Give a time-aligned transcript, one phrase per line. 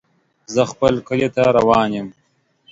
[0.53, 2.07] زه خپل کلي ته روان يم.